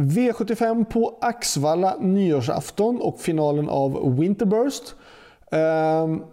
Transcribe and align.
V75 0.00 0.84
på 0.84 1.18
Axvalla 1.20 1.96
nyårsafton 1.96 3.00
och 3.00 3.20
finalen 3.20 3.68
av 3.68 4.16
Winterburst. 4.18 4.94
Um, 5.50 6.24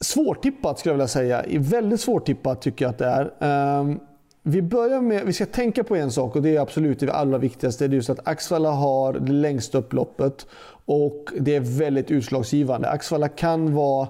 svårtippat 0.00 0.78
skulle 0.78 0.90
jag 0.92 0.96
vilja 0.96 1.08
säga. 1.08 1.44
Väldigt 1.58 2.00
svårtippat 2.00 2.62
tycker 2.62 2.84
jag 2.84 2.90
att 2.90 2.98
det 2.98 3.06
är. 3.40 3.78
Um, 3.80 4.00
vi 4.42 4.62
börjar 4.62 5.00
med, 5.00 5.26
vi 5.26 5.32
ska 5.32 5.46
tänka 5.46 5.84
på 5.84 5.96
en 5.96 6.10
sak 6.10 6.36
och 6.36 6.42
det 6.42 6.56
är 6.56 6.60
absolut 6.60 7.00
det 7.00 7.12
allra 7.12 7.38
viktigaste. 7.38 7.88
Det 7.88 7.94
är 7.94 7.96
just 7.96 8.10
att 8.10 8.28
Axvalla 8.28 8.70
har 8.70 9.12
det 9.12 9.32
längsta 9.32 9.78
upploppet 9.78 10.46
och 10.84 11.30
det 11.40 11.56
är 11.56 11.60
väldigt 11.60 12.10
utslagsgivande. 12.10 12.88
Axvalla 12.88 13.28
kan 13.28 13.74
vara 13.74 14.08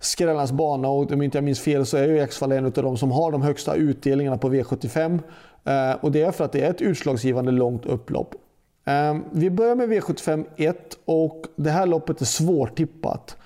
skrällarnas 0.00 0.52
bana 0.52 0.88
och 0.88 1.12
om 1.12 1.22
inte 1.22 1.38
jag 1.38 1.44
minns 1.44 1.60
fel 1.60 1.86
så 1.86 1.96
är 1.96 2.08
ju 2.08 2.18
Eksvall 2.18 2.52
en 2.52 2.64
av 2.64 2.72
de 2.72 2.96
som 2.96 3.10
har 3.10 3.32
de 3.32 3.42
högsta 3.42 3.74
utdelningarna 3.74 4.38
på 4.38 4.50
V75. 4.50 5.18
Eh, 5.64 5.96
och 6.00 6.12
det 6.12 6.22
är 6.22 6.32
för 6.32 6.44
att 6.44 6.52
det 6.52 6.62
är 6.62 6.70
ett 6.70 6.82
utslagsgivande 6.82 7.52
långt 7.52 7.86
upplopp. 7.86 8.34
Eh, 8.84 9.16
vi 9.32 9.50
börjar 9.50 9.74
med 9.74 9.88
V75 9.88 10.46
1 10.56 10.98
och 11.04 11.44
det 11.56 11.70
här 11.70 11.86
loppet 11.86 12.20
är 12.20 12.24
svårtippat. 12.24 13.36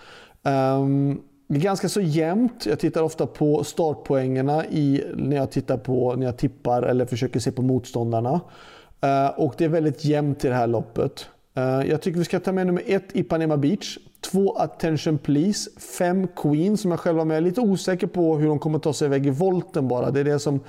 Eh, 0.45 0.87
det 1.48 1.57
är 1.57 1.60
ganska 1.60 1.88
så 1.88 2.01
jämnt. 2.01 2.66
Jag 2.66 2.79
tittar 2.79 3.02
ofta 3.02 3.27
på 3.27 3.65
startpoängerna 3.65 4.66
i, 4.66 5.05
när, 5.15 5.37
jag 5.37 5.51
tittar 5.51 5.77
på, 5.77 6.15
när 6.16 6.27
jag 6.27 6.37
tippar 6.37 6.82
eller 6.82 7.07
försöker 7.07 7.41
se 7.41 7.52
på 7.52 7.62
motståndarna. 7.62 8.41
Eh, 9.01 9.27
och 9.27 9.55
det 9.59 9.65
är 9.65 9.69
väldigt 9.69 10.05
jämnt 10.05 10.45
i 10.45 10.48
det 10.48 10.55
här 10.55 10.66
loppet. 10.66 11.27
Eh, 11.54 11.88
jag 11.88 12.02
tycker 12.02 12.18
vi 12.18 12.24
ska 12.24 12.40
ta 12.40 12.52
med 12.52 12.66
nummer 12.66 12.82
ett 12.86 13.16
Ipanema 13.16 13.56
Beach. 13.56 13.98
Två 14.20 14.56
Attention 14.56 15.18
Please. 15.18 15.70
Fem 15.98 16.28
Queen 16.36 16.76
som 16.76 16.90
jag 16.90 17.00
själv 17.00 17.16
var 17.16 17.24
med. 17.24 17.34
Jag 17.34 17.38
är 17.38 17.45
lite 17.45 17.60
osäker 17.60 18.06
på 18.06 18.38
hur 18.38 18.48
de 18.48 18.59
kommer 18.59 18.78
ta 18.78 18.92
sig 18.92 19.06
iväg 19.06 19.26
i 19.26 19.30
volten 19.30 19.88
bara. 19.88 20.10
Det 20.10 20.20
är 20.20 20.24
det 20.24 20.38
som 20.38 20.60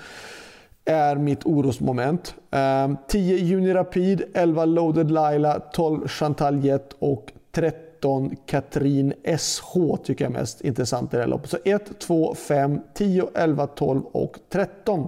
är 0.85 1.15
mitt 1.15 1.45
orosmoment. 1.45 2.35
Eh, 2.51 2.91
10 3.07 3.35
Juni 3.37 3.73
Rapid, 3.73 4.23
11 4.33 4.65
Loaded 4.65 5.11
Laila, 5.11 5.59
12 5.59 6.07
Chantal 6.07 6.65
Jet 6.65 6.95
och 6.99 7.31
13 7.51 8.35
Katrin 8.45 9.13
SH 9.37 9.73
tycker 10.03 10.25
jag 10.25 10.33
är 10.33 10.39
mest 10.39 10.61
intressant 10.61 11.13
i 11.13 11.15
det 11.15 11.21
här 11.21 11.29
loppet. 11.29 11.49
Så 11.49 11.57
1, 11.65 11.99
2, 11.99 12.35
5, 12.35 12.79
10, 12.93 13.29
11, 13.35 13.67
12 13.67 14.01
och 14.05 14.37
13. 14.49 15.07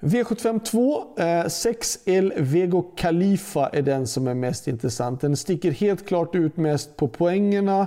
V75 0.00 0.60
2, 0.64 1.48
6 1.48 1.98
eh, 2.04 2.14
El 2.14 2.32
Vego 2.36 2.82
Khalifa 2.82 3.68
är 3.68 3.82
den 3.82 4.06
som 4.06 4.28
är 4.28 4.34
mest 4.34 4.68
intressant. 4.68 5.20
Den 5.20 5.36
sticker 5.36 5.70
helt 5.70 6.06
klart 6.06 6.34
ut 6.34 6.56
mest 6.56 6.96
på 6.96 7.08
poängerna. 7.08 7.86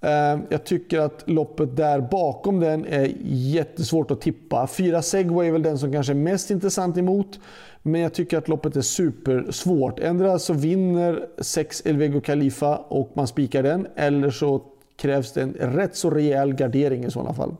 Eh, 0.00 0.38
jag 0.48 0.64
tycker 0.64 0.98
att 0.98 1.30
loppet 1.30 1.76
där 1.76 2.00
bakom 2.00 2.60
den 2.60 2.86
är 2.86 3.12
jättesvårt 3.24 4.10
att 4.10 4.20
tippa. 4.20 4.66
4 4.66 5.02
Segway 5.02 5.48
är 5.48 5.52
väl 5.52 5.62
den 5.62 5.78
som 5.78 5.92
kanske 5.92 6.12
är 6.12 6.14
mest 6.14 6.50
intressant 6.50 6.98
emot. 6.98 7.40
Men 7.82 8.00
jag 8.00 8.14
tycker 8.14 8.38
att 8.38 8.48
loppet 8.48 8.76
är 8.76 8.80
supersvårt. 8.80 10.00
Ändra 10.00 10.38
så 10.38 10.52
vinner 10.52 11.26
6 11.38 11.82
El 11.86 11.96
Vego 11.96 12.20
Khalifa 12.20 12.76
och 12.76 13.10
man 13.14 13.26
spikar 13.26 13.62
den. 13.62 13.86
Eller 13.96 14.30
så 14.30 14.62
krävs 14.96 15.32
det 15.32 15.42
en 15.42 15.54
rätt 15.54 15.96
så 15.96 16.10
rejäl 16.10 16.54
gardering 16.54 17.04
i 17.04 17.10
sådana 17.10 17.34
fall. 17.34 17.56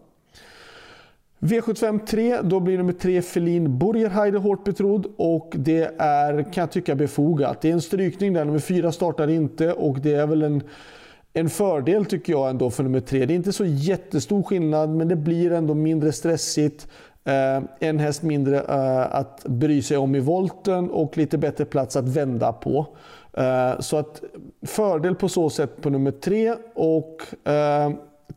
V75 1.43 2.07
3, 2.07 2.41
då 2.43 2.61
blir 2.61 2.79
nummer 2.79 2.93
3 2.93 3.23
Felin 3.23 3.79
Burgerheide 3.79 4.39
hårt 4.39 4.65
betrodd 4.65 5.07
och 5.17 5.53
det 5.57 5.95
är, 5.99 6.43
kan 6.53 6.61
jag 6.61 6.71
tycka, 6.71 6.95
befogat. 6.95 7.61
Det 7.61 7.69
är 7.69 7.73
en 7.73 7.81
strykning 7.81 8.33
där, 8.33 8.45
nummer 8.45 8.59
4 8.59 8.93
startar 8.93 9.29
inte 9.31 9.73
och 9.73 10.01
det 10.01 10.15
är 10.15 10.27
väl 10.27 10.43
en 10.43 10.63
en 11.35 11.51
fördel 11.51 12.05
tycker 12.05 12.33
jag 12.33 12.51
ändå 12.51 12.71
för 12.71 12.83
nummer 12.83 13.01
3. 13.01 13.27
Det 13.27 13.33
är 13.33 13.37
inte 13.37 13.53
så 13.53 13.65
jättestor 13.65 14.43
skillnad 14.43 14.91
men 14.91 15.09
det 15.09 15.17
blir 15.17 15.53
ändå 15.53 15.75
mindre 15.75 16.13
stressigt. 16.13 16.89
Eh, 17.25 17.63
en 17.81 17.99
häst 17.99 18.23
mindre 18.23 18.57
eh, 18.61 19.15
att 19.15 19.45
bry 19.45 19.83
sig 19.83 19.97
om 19.97 20.15
i 20.15 20.21
volten 20.21 20.91
och 20.91 21.17
lite 21.17 21.39
bättre 21.39 21.65
plats 21.65 21.97
att 21.97 22.09
vända 22.09 22.53
på. 22.53 22.87
Eh, 23.33 23.81
så 23.81 23.97
att 23.97 24.23
fördel 24.67 25.15
på 25.15 25.29
så 25.29 25.51
sätt 25.51 25.81
på 25.81 25.91
nummer 25.91 26.11
3. 26.11 26.55
Och 26.75 27.49
eh, 27.49 27.91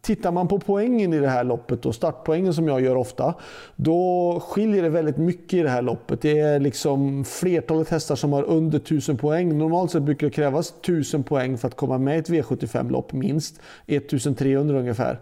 Tittar 0.06 0.32
man 0.32 0.48
på 0.48 0.60
poängen 0.60 1.14
i 1.14 1.20
det 1.20 1.28
här 1.28 1.44
loppet, 1.44 1.86
och 1.86 1.96
startpoängen 1.96 2.54
som 2.54 2.68
jag 2.68 2.82
gör 2.82 2.96
ofta, 2.96 3.34
då 3.76 4.40
skiljer 4.48 4.84
det 4.84 4.90
väldigt 4.90 5.18
mycket 5.18 5.54
i 5.54 5.62
det 5.62 5.70
här 5.70 5.82
loppet. 5.82 6.22
Det 6.22 6.40
är 6.40 6.60
liksom 6.60 7.26
flertalet 7.26 7.90
hästar 7.90 8.16
som 8.16 8.34
har 8.34 8.44
under 8.44 8.78
1000 8.78 9.18
poäng. 9.18 9.58
Normalt 9.58 9.92
sett 9.92 10.04
brukar 10.04 10.28
det 10.28 10.32
krävas 10.32 10.74
1000 10.82 11.24
poäng 11.24 11.58
för 11.58 11.68
att 11.68 11.76
komma 11.76 11.98
med 11.98 12.16
i 12.16 12.20
ett 12.20 12.30
V75-lopp, 12.30 13.14
minst 13.14 13.62
1300 13.88 14.80
ungefär. 14.80 15.20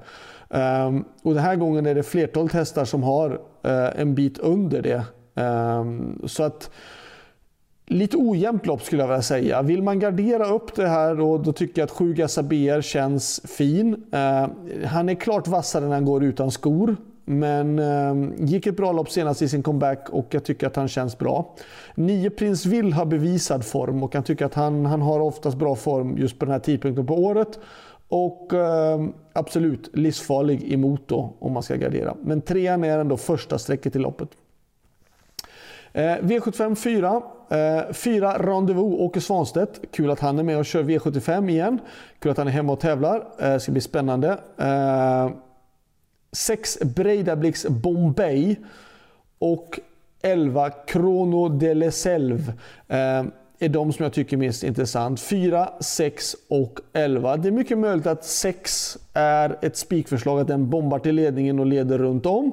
Um, 0.49 1.05
och 1.23 1.33
den 1.33 1.43
här 1.43 1.55
gången 1.55 1.85
är 1.85 1.95
det 1.95 2.03
flertalet 2.03 2.51
hästar 2.51 2.85
som 2.85 3.03
har 3.03 3.29
uh, 3.31 4.01
en 4.01 4.15
bit 4.15 4.37
under 4.37 4.81
det. 4.81 5.03
Um, 5.43 6.21
så 6.27 6.43
att 6.43 6.69
Lite 7.93 8.17
ojämnt 8.17 8.65
lopp 8.65 8.81
skulle 8.81 9.01
jag 9.01 9.07
vilja 9.07 9.21
säga. 9.21 9.61
Vill 9.61 9.83
man 9.83 9.99
gardera 9.99 10.47
upp 10.47 10.75
det 10.75 10.87
här 10.87 11.15
då, 11.15 11.37
då 11.37 11.53
tycker 11.53 11.81
jag 11.81 11.85
att 11.85 11.91
7 11.91 12.13
BR 12.43 12.81
känns 12.81 13.41
fin. 13.57 14.03
Eh, 14.11 14.47
han 14.85 15.09
är 15.09 15.15
klart 15.15 15.47
vassare 15.47 15.85
när 15.85 15.93
han 15.93 16.05
går 16.05 16.23
utan 16.23 16.51
skor. 16.51 16.95
Men 17.25 17.79
eh, 17.79 18.45
gick 18.45 18.67
ett 18.67 18.77
bra 18.77 18.91
lopp 18.91 19.09
senast 19.09 19.41
i 19.41 19.49
sin 19.49 19.63
comeback 19.63 20.09
och 20.09 20.27
jag 20.29 20.43
tycker 20.43 20.67
att 20.67 20.75
han 20.75 20.87
känns 20.87 21.17
bra. 21.17 21.55
9 21.95 22.29
Prins 22.29 22.65
Will 22.65 22.93
har 22.93 23.05
bevisad 23.05 23.65
form 23.65 24.03
och 24.03 24.15
jag 24.15 24.25
tycker 24.25 24.45
att 24.45 24.53
han, 24.53 24.85
han 24.85 25.01
har 25.01 25.19
oftast 25.19 25.57
bra 25.57 25.75
form 25.75 26.17
just 26.17 26.39
på 26.39 26.45
den 26.45 26.51
här 26.51 26.59
tidpunkten 26.59 27.05
på 27.05 27.13
året. 27.13 27.59
Och 28.07 28.53
eh, 28.53 29.05
absolut 29.33 29.89
livsfarlig 29.93 30.73
emot 30.73 31.07
då 31.07 31.33
om 31.39 31.51
man 31.53 31.63
ska 31.63 31.75
gardera. 31.75 32.15
Men 32.23 32.41
trean 32.41 32.83
är 32.83 32.99
ändå 32.99 33.17
första 33.17 33.57
strecket 33.57 33.95
i 33.95 33.99
loppet. 33.99 34.29
Eh, 35.93 36.01
V75 36.01 36.75
4. 36.75 37.21
Eh, 37.49 37.93
fyra 37.93 38.37
Rendezvous, 38.37 38.99
Åke 38.99 39.21
Svanstedt. 39.21 39.81
Kul 39.91 40.11
att 40.11 40.19
han 40.19 40.39
är 40.39 40.43
med 40.43 40.57
och 40.57 40.65
kör 40.65 40.83
V75 40.83 41.49
igen. 41.49 41.79
Kul 42.19 42.31
att 42.31 42.37
han 42.37 42.47
är 42.47 42.51
hemma 42.51 42.73
och 42.73 42.79
tävlar. 42.79 43.27
Eh, 43.39 43.57
ska 43.57 43.71
bli 43.71 43.81
spännande. 43.81 44.37
Eh, 44.57 45.31
Breidablix 46.81 47.65
Bombay. 47.65 48.55
Och 49.39 49.79
11 50.21 50.69
Krono 50.69 51.49
de 51.49 51.73
Leselve 51.73 52.53
Eh, 52.87 53.23
är 53.59 53.69
de 53.69 53.93
som 53.93 54.03
jag 54.03 54.13
tycker 54.13 54.37
är 54.37 54.39
mest 54.39 54.63
intressant. 54.63 55.21
4, 55.21 55.69
6 55.79 56.35
och 56.49 56.79
11. 56.93 57.37
Det 57.37 57.47
är 57.47 57.51
mycket 57.51 57.77
möjligt 57.77 58.07
att 58.07 58.25
6 58.25 58.97
är 59.13 59.57
ett 59.61 59.77
spikförslag, 59.77 60.39
att 60.39 60.47
den 60.47 60.69
bombar 60.69 60.99
till 60.99 61.15
ledningen 61.15 61.59
och 61.59 61.65
leder 61.65 61.97
runt 61.97 62.25
om. 62.25 62.51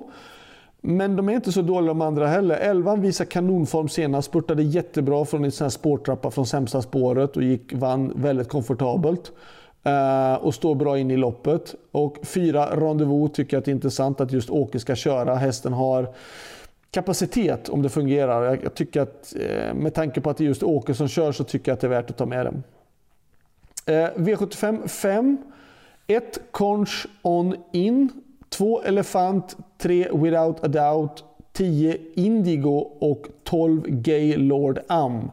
Men 0.83 1.17
de 1.17 1.29
är 1.29 1.33
inte 1.33 1.53
så 1.53 1.63
dåliga 1.63 1.89
de 1.89 2.03
andra 2.03 2.27
heller. 2.27 2.57
Elvan 2.57 3.01
visar 3.01 3.25
kanonform 3.25 3.89
senast, 3.89 4.29
spurtade 4.29 4.63
jättebra 4.63 5.25
från 5.25 5.45
en 5.45 5.53
sån 5.53 5.65
här 5.65 5.71
spårtrappa 5.71 6.31
från 6.31 6.47
sämsta 6.47 6.83
spåret 6.83 7.37
och 7.37 7.43
gick, 7.43 7.73
vann 7.73 8.13
väldigt 8.17 8.49
komfortabelt. 8.49 9.33
Uh, 9.87 10.45
och 10.45 10.55
står 10.55 10.75
bra 10.75 10.99
in 10.99 11.11
i 11.11 11.17
loppet. 11.17 11.75
Och 11.93 12.19
fyra 12.23 12.77
Rendezvous 12.77 13.33
tycker 13.33 13.57
jag 13.57 13.59
att 13.59 13.65
det 13.65 13.71
är 13.71 13.75
intressant 13.75 14.21
att 14.21 14.33
just 14.33 14.51
Åke 14.51 14.79
ska 14.79 14.95
köra. 14.95 15.35
Hästen 15.35 15.73
har 15.73 16.09
kapacitet 16.91 17.69
om 17.69 17.83
det 17.83 17.89
fungerar. 17.89 18.45
Jag, 18.45 18.65
jag 18.65 18.75
tycker 18.75 19.01
att 19.01 19.35
uh, 19.37 19.75
med 19.75 19.95
tanke 19.95 20.21
på 20.21 20.31
att 20.31 20.37
det 20.37 20.45
är 20.45 20.49
just 20.49 20.63
Åke 20.63 20.95
som 20.95 21.09
kör 21.09 21.33
så 21.33 21.45
tycker 21.45 21.71
jag 21.71 21.75
att 21.75 21.81
det 21.81 21.87
är 21.87 21.89
värt 21.89 22.11
att 22.11 22.17
ta 22.17 22.27
med 22.27 22.47
den. 22.47 22.63
Uh, 23.89 24.11
V75 24.17 24.89
5. 24.89 25.39
1 26.07 26.39
Conch 26.51 27.07
On 27.23 27.57
In 27.73 28.09
2 28.51 28.83
Elefant, 28.83 29.57
3 29.79 30.09
Without 30.13 30.65
a 30.65 30.69
Doubt, 30.69 31.25
10 31.53 31.97
Indigo 32.15 32.91
och 32.99 33.27
12 33.45 33.83
Gay 33.87 34.37
Lord 34.37 34.79
Am. 34.89 35.31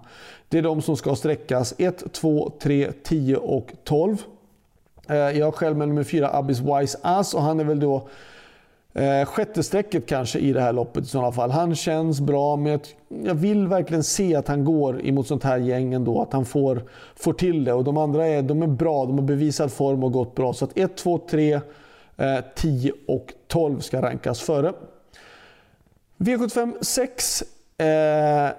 Det 0.50 0.58
är 0.58 0.62
de 0.62 0.82
som 0.82 0.98
ska 0.98 1.16
sträckas 1.16 1.74
1, 1.78 2.14
2, 2.14 2.52
3, 2.60 2.92
10 3.04 3.36
och 3.36 3.72
12. 3.84 4.18
Eh, 5.10 5.16
jag 5.16 5.46
har 5.46 5.52
själv 5.52 5.78
med 5.78 5.88
nummer 5.88 6.04
4 6.04 6.30
Abyss 6.34 6.60
Wise 6.60 6.98
Ass 7.02 7.34
och 7.34 7.42
han 7.42 7.60
är 7.60 7.64
väl 7.64 7.80
då 7.80 8.08
eh, 8.94 9.26
sjätte 9.26 9.64
strecket 9.64 10.06
kanske 10.06 10.40
i 10.40 10.54
det 10.54 10.62
här 10.62 10.74
loppet 10.74 11.04
i 11.04 11.08
sådana 11.08 11.32
fall. 11.32 11.52
Han 11.52 11.76
känns 11.76 12.22
bra 12.22 12.56
men 12.56 12.80
jag 13.24 13.36
vill 13.36 13.68
verkligen 13.68 14.04
se 14.04 14.36
att 14.36 14.48
han 14.48 14.66
går 14.66 15.06
emot 15.06 15.28
sånt 15.28 15.44
här 15.44 15.58
gäng 15.58 15.94
ändå. 15.94 16.22
Att 16.22 16.34
han 16.34 16.46
får, 16.46 16.84
får 17.16 17.34
till 17.34 17.64
det. 17.64 17.74
Och 17.74 17.84
de 17.84 17.98
andra 17.98 18.28
är, 18.28 18.42
de 18.42 18.62
är 18.62 18.68
bra, 18.68 19.06
de 19.06 19.18
har 19.18 19.26
bevisad 19.26 19.72
form 19.72 20.04
och 20.04 20.12
gått 20.12 20.36
bra. 20.36 20.54
Så 20.54 20.66
att 20.66 20.78
1, 20.78 20.98
2, 20.98 21.20
3 21.30 21.60
Eh, 22.18 22.40
10 22.56 22.92
och 23.08 23.34
12 23.48 23.80
ska 23.80 24.02
rankas 24.02 24.42
före. 24.42 24.74
V75 26.18 26.74
6. 26.82 27.44
Eh, 27.78 27.88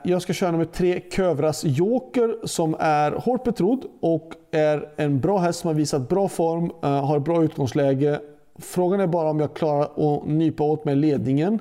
jag 0.02 0.22
ska 0.22 0.32
köra 0.32 0.50
nummer 0.50 0.64
3 0.64 1.00
Kövras 1.10 1.64
Joker 1.64 2.46
som 2.46 2.76
är 2.78 3.12
hårt 3.12 3.44
betrodd 3.44 3.84
och 4.00 4.32
är 4.50 4.88
en 4.96 5.20
bra 5.20 5.38
häst 5.38 5.60
som 5.60 5.68
har 5.68 5.74
visat 5.74 6.08
bra 6.08 6.28
form, 6.28 6.72
eh, 6.82 7.06
har 7.06 7.18
bra 7.18 7.44
utgångsläge. 7.44 8.20
Frågan 8.58 9.00
är 9.00 9.06
bara 9.06 9.30
om 9.30 9.40
jag 9.40 9.54
klarar 9.54 9.82
att 9.82 10.26
nypa 10.26 10.64
åt 10.64 10.84
mig 10.84 10.96
ledningen. 10.96 11.58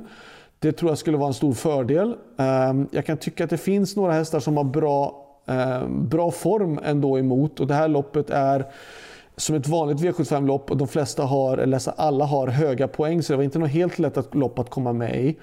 Det 0.59 0.71
tror 0.71 0.91
jag 0.91 0.97
skulle 0.97 1.17
vara 1.17 1.27
en 1.27 1.33
stor 1.33 1.53
fördel. 1.53 2.15
Ehm, 2.37 2.87
jag 2.91 3.05
kan 3.05 3.17
tycka 3.17 3.43
att 3.43 3.49
det 3.49 3.57
finns 3.57 3.95
några 3.95 4.13
hästar 4.13 4.39
som 4.39 4.57
har 4.57 4.63
bra, 4.63 5.25
ehm, 5.45 6.09
bra 6.09 6.31
form 6.31 6.79
ändå 6.83 7.19
emot 7.19 7.59
och 7.59 7.67
det 7.67 7.73
här 7.73 7.87
loppet 7.87 8.29
är 8.29 8.65
som 9.37 9.55
ett 9.55 9.67
vanligt 9.67 9.97
V75-lopp 9.97 10.71
och 10.71 10.77
de 10.77 10.87
flesta 10.87 11.23
har, 11.23 11.57
eller 11.57 11.81
alla 11.95 12.25
har 12.25 12.47
höga 12.47 12.87
poäng 12.87 13.23
så 13.23 13.33
det 13.33 13.37
var 13.37 13.43
inte 13.43 13.59
något 13.59 13.69
helt 13.69 13.99
lätt 13.99 14.17
att 14.17 14.35
lopp 14.35 14.59
att 14.59 14.69
komma 14.69 14.93
med 14.93 15.25
i. 15.25 15.37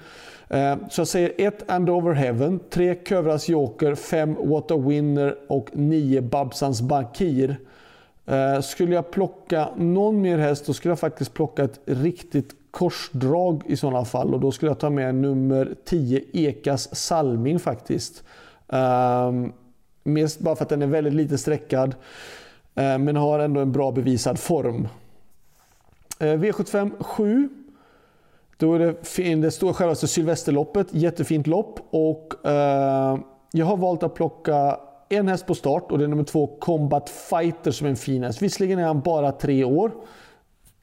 Eh, 0.47 0.75
så 0.89 1.01
jag 1.01 1.07
säger 1.07 1.31
1 1.37 1.69
And 1.69 1.89
Over 1.89 2.13
Heaven, 2.13 2.59
3 2.69 2.95
Kövras 2.95 3.49
Joker, 3.49 3.95
5 3.95 4.35
What 4.39 4.71
a 4.71 4.77
Winner 4.77 5.35
och 5.47 5.69
9 5.73 6.21
Babsans 6.21 6.81
Bakir. 6.81 7.57
Eh, 8.25 8.61
skulle 8.61 8.95
jag 8.95 9.11
plocka 9.11 9.69
någon 9.77 10.21
mer 10.21 10.37
häst 10.37 10.65
då 10.65 10.73
skulle 10.73 10.91
jag 10.91 10.99
faktiskt 10.99 11.33
plocka 11.33 11.63
ett 11.63 11.79
riktigt 11.85 12.55
korsdrag 12.71 13.63
i 13.65 13.77
sådana 13.77 14.05
fall 14.05 14.33
och 14.33 14.39
då 14.39 14.51
skulle 14.51 14.69
jag 14.69 14.79
ta 14.79 14.89
med 14.89 15.15
nummer 15.15 15.75
10 15.85 16.23
Ekas 16.33 16.95
Salming 16.95 17.59
faktiskt. 17.59 18.23
Ehm, 18.69 19.53
mest 20.03 20.39
bara 20.39 20.55
för 20.55 20.63
att 20.63 20.69
den 20.69 20.81
är 20.81 20.87
väldigt 20.87 21.13
lite 21.13 21.37
sträckad 21.37 21.95
Eh, 22.75 22.97
men 22.97 23.15
har 23.15 23.39
ändå 23.39 23.61
en 23.61 23.71
bra 23.71 23.91
bevisad 23.91 24.39
form. 24.39 24.87
Eh, 26.19 26.25
V75 26.25 27.03
7 27.03 27.49
då 28.57 28.73
är 28.73 28.79
det, 28.79 29.35
det 29.35 29.51
stora 29.51 29.73
självaste 29.73 30.07
Sylvesterloppet, 30.07 30.87
jättefint 30.91 31.47
lopp 31.47 31.79
och 31.89 32.45
eh, 32.49 33.19
jag 33.51 33.65
har 33.65 33.77
valt 33.77 34.03
att 34.03 34.15
plocka 34.15 34.79
en 35.09 35.27
häst 35.27 35.45
på 35.45 35.55
start 35.55 35.91
och 35.91 35.97
det 35.97 36.03
är 36.03 36.07
nummer 36.07 36.23
två 36.23 36.47
Combat 36.47 37.09
Fighter 37.09 37.71
som 37.71 37.85
är 37.85 37.89
en 37.89 37.95
fin 37.95 38.23
häst. 38.23 38.41
Visserligen 38.41 38.79
är 38.79 38.83
han 38.83 39.01
bara 39.01 39.31
tre 39.31 39.63
år. 39.63 39.91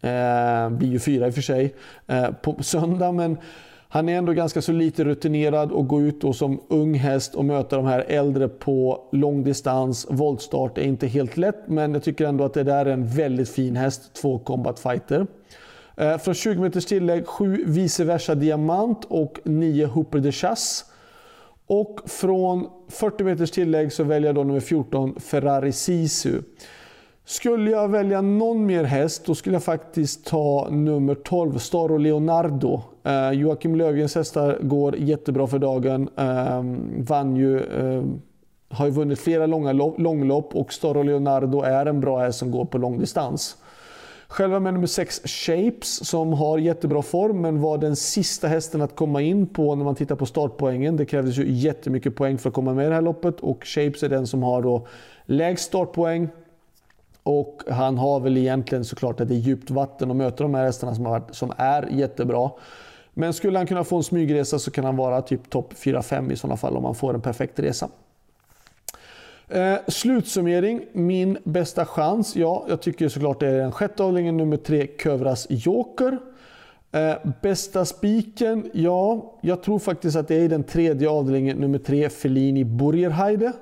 Eh, 0.01 0.71
blir 0.71 0.89
ju 0.89 0.99
fyra 0.99 1.27
i 1.27 1.31
och 1.31 1.35
för 1.35 1.43
sig 1.43 1.75
eh, 2.07 2.31
på 2.31 2.63
söndag 2.63 3.13
men 3.13 3.39
han 3.95 4.09
är 4.09 4.19
ändå 4.19 4.33
ganska 4.33 4.63
så 4.63 4.73
lite 4.73 5.05
rutinerad 5.05 5.73
och 5.73 5.89
gå 5.89 6.01
ut 6.01 6.21
då 6.21 6.33
som 6.33 6.61
ung 6.69 6.95
häst 6.95 7.35
och 7.35 7.45
möta 7.45 7.77
de 7.77 7.87
här 7.87 8.05
äldre 8.09 8.49
på 8.49 9.09
långdistans. 9.13 10.07
Voltstart 10.11 10.79
är 10.79 10.83
inte 10.83 11.07
helt 11.07 11.37
lätt 11.37 11.69
men 11.69 11.95
jag 11.95 12.03
tycker 12.03 12.27
ändå 12.27 12.45
att 12.45 12.55
det 12.55 12.63
där 12.63 12.87
är 12.87 12.91
en 12.91 13.07
väldigt 13.07 13.49
fin 13.49 13.77
häst, 13.77 14.15
två 14.15 14.39
Combat 14.39 14.81
Fighter. 14.81 15.27
Eh, 15.97 16.19
från 16.19 16.35
20 16.35 16.61
meters 16.61 16.85
tillägg 16.85 17.27
7 17.27 17.65
vice 17.67 18.05
versa 18.05 18.35
diamant 18.35 19.05
och 19.09 19.41
9 19.45 19.87
Hooper 19.87 20.19
de 20.19 20.33
Chasse. 20.33 20.85
Och 21.67 22.01
från 22.07 22.69
40 22.89 23.25
meters 23.25 23.51
tillägg 23.51 23.93
så 23.93 24.05
väljer 24.05 24.29
jag 24.29 24.35
då 24.35 24.45
nummer 24.45 24.61
14 24.61 25.21
Ferrari 25.21 25.73
Sisu. 25.73 26.43
Skulle 27.25 27.71
jag 27.71 27.89
välja 27.89 28.21
någon 28.21 28.67
mer 28.67 28.85
häst 28.85 29.27
då 29.27 29.35
skulle 29.35 29.55
jag 29.55 29.63
faktiskt 29.63 30.27
ta 30.27 30.69
nummer 30.71 31.15
12 31.15 31.59
Staro 31.59 31.97
Leonardo. 31.97 32.83
Eh, 33.05 33.31
Joakim 33.31 33.75
Lövgrens 33.75 34.15
hästar 34.15 34.59
går 34.63 34.97
jättebra 34.97 35.47
för 35.47 35.59
dagen. 35.59 36.09
Eh, 36.17 36.63
vann 36.99 37.37
ju, 37.37 37.61
eh, 37.61 38.05
har 38.69 38.87
ju 38.87 38.93
vunnit 38.93 39.19
flera 39.19 39.47
långa 39.47 39.73
långlopp 39.73 40.55
och 40.55 40.73
Staro 40.73 41.03
Leonardo 41.03 41.63
är 41.63 41.87
en 41.87 42.01
bra 42.01 42.19
häst 42.19 42.39
som 42.39 42.51
går 42.51 42.65
på 42.65 42.79
långdistans. 42.79 43.57
Själva 44.29 44.61
med 44.61 44.75
nummer 44.75 44.87
6 44.87 45.21
Shapes 45.25 46.09
som 46.09 46.33
har 46.33 46.59
jättebra 46.59 47.03
form 47.03 47.41
men 47.41 47.61
var 47.61 47.79
den 47.79 47.97
sista 47.97 48.49
hästen 48.49 48.83
att 48.83 48.97
komma 48.97 49.23
in 49.23 49.47
på 49.47 49.75
när 49.75 49.85
man 49.85 49.95
tittar 49.95 50.17
på 50.17 50.27
startpoängen. 50.27 50.97
Det 50.97 51.07
krävdes 51.07 51.39
ju 51.39 51.53
jättemycket 51.53 52.17
poäng 52.17 52.39
för 52.39 52.49
att 52.49 52.55
komma 52.55 52.75
med 52.75 52.87
i 52.87 52.89
det 52.89 52.95
här 52.95 53.03
loppet 53.03 53.41
och 53.41 53.65
Shapes 53.65 54.03
är 54.03 54.09
den 54.09 54.27
som 54.27 54.43
har 54.43 54.63
då 54.63 54.87
lägst 55.27 55.65
startpoäng. 55.65 56.29
Och 57.23 57.63
han 57.71 57.99
har 57.99 58.21
väl 58.21 58.37
egentligen 58.37 58.85
såklart 58.85 59.21
att 59.21 59.29
det 59.29 59.35
är 59.35 59.39
djupt 59.39 59.71
vatten 59.71 60.11
och 60.11 60.17
möter 60.17 60.45
de 60.45 60.55
här 60.55 60.65
hästarna 60.65 60.95
som, 60.95 61.05
varit, 61.05 61.35
som 61.35 61.53
är 61.57 61.89
jättebra. 61.91 62.51
Men 63.15 63.33
skulle 63.33 63.59
han 63.59 63.67
kunna 63.67 63.85
få 63.85 63.97
en 63.97 64.03
smygresa 64.03 64.59
så 64.59 64.71
kan 64.71 64.85
han 64.85 64.97
vara 64.97 65.23
typ 65.23 65.51
topp 65.51 65.75
4-5 65.75 66.33
i 66.33 66.37
sådana 66.37 66.57
fall 66.57 66.77
om 66.77 66.85
han 66.85 66.95
får 66.95 67.15
en 67.15 67.21
perfekt 67.21 67.59
resa. 67.59 67.89
Eh, 69.49 69.77
slutsummering, 69.89 70.85
min 70.93 71.39
bästa 71.45 71.87
chans. 71.87 72.37
Ja, 72.37 72.65
jag 72.69 72.83
tycker 72.83 73.09
såklart 73.09 73.41
det 73.41 73.49
är 73.49 73.59
den 73.59 73.73
sjätte 73.73 74.03
avdelningen, 74.03 74.37
nummer 74.37 74.57
tre, 74.57 74.87
Kövras 74.87 75.47
Joker. 75.51 76.19
Eh, 76.93 77.15
bästa 77.43 77.85
spiken? 77.85 78.71
Ja, 78.75 79.35
jag 79.41 79.63
tror 79.63 79.79
faktiskt 79.79 80.17
att 80.17 80.29
det 80.29 80.35
är 80.35 80.41
i 80.41 80.49
den 80.49 80.65
tredje 80.65 81.11
avdelningen, 81.11 81.57
nummer 81.57 81.79
tre, 81.79 82.09
Fellini 82.09 82.65
Burgerheide. 82.65 83.53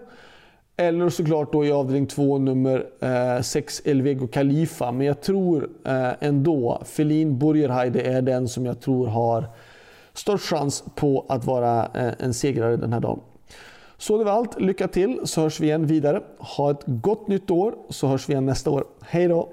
Eller 0.80 1.08
såklart 1.08 1.52
då 1.52 1.64
i 1.64 1.72
avdelning 1.72 2.06
2, 2.06 2.38
nummer 2.38 3.42
6, 3.42 3.80
eh, 3.80 3.90
Elvego 3.90 4.26
Khalifa. 4.26 4.92
Men 4.92 5.06
jag 5.06 5.20
tror 5.20 5.70
eh, 5.84 6.10
ändå 6.20 6.82
Felin 6.84 7.38
Burgerheide 7.38 8.00
är 8.00 8.22
den 8.22 8.48
som 8.48 8.66
jag 8.66 8.80
tror 8.80 9.06
har 9.06 9.44
störst 10.14 10.44
chans 10.44 10.84
på 10.94 11.26
att 11.28 11.44
vara 11.44 11.86
eh, 11.94 12.12
en 12.18 12.34
segrare 12.34 12.76
den 12.76 12.92
här 12.92 13.00
dagen. 13.00 13.20
Så 13.96 14.18
det 14.18 14.24
var 14.24 14.32
allt. 14.32 14.60
Lycka 14.60 14.88
till 14.88 15.20
så 15.24 15.40
hörs 15.40 15.60
vi 15.60 15.66
igen 15.66 15.86
vidare. 15.86 16.22
Ha 16.38 16.70
ett 16.70 16.82
gott 16.86 17.28
nytt 17.28 17.50
år 17.50 17.74
så 17.88 18.06
hörs 18.06 18.28
vi 18.28 18.32
igen 18.32 18.46
nästa 18.46 18.70
år. 18.70 18.84
Hej 19.00 19.28
då! 19.28 19.48